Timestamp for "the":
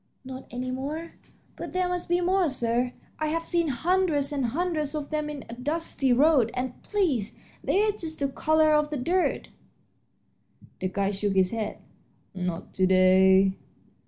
8.19-8.29, 8.89-8.97, 10.79-10.87